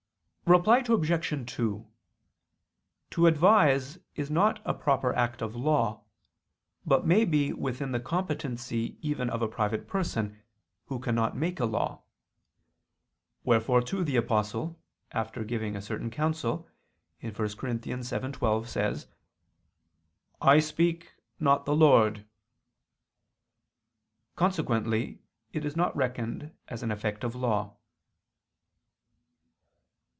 Reply 0.47 0.79
Obj. 0.85 1.49
2: 1.55 1.87
To 3.11 3.25
advise 3.25 3.99
is 4.17 4.29
not 4.29 4.59
a 4.65 4.73
proper 4.73 5.13
act 5.15 5.41
of 5.41 5.55
law, 5.55 6.03
but 6.85 7.05
may 7.07 7.23
be 7.23 7.53
within 7.53 7.93
the 7.93 8.01
competency 8.01 8.97
even 8.99 9.29
of 9.29 9.41
a 9.41 9.47
private 9.47 9.87
person, 9.87 10.43
who 10.87 10.99
cannot 10.99 11.37
make 11.37 11.61
a 11.61 11.65
law. 11.65 12.03
Wherefore 13.45 13.81
too 13.81 14.03
the 14.03 14.17
Apostle, 14.17 14.77
after 15.13 15.45
giving 15.45 15.77
a 15.77 15.81
certain 15.81 16.09
counsel 16.11 16.67
(1 17.21 17.33
Cor. 17.33 17.45
7:12) 17.45 18.67
says: 18.67 19.07
"I 20.41 20.59
speak, 20.59 21.13
not 21.39 21.63
the 21.63 21.73
Lord." 21.75 22.25
Consequently 24.35 25.21
it 25.53 25.63
is 25.63 25.77
not 25.77 25.95
reckoned 25.95 26.51
as 26.67 26.83
an 26.83 26.91
effect 26.91 27.23
of 27.23 27.35
law. 27.37 27.77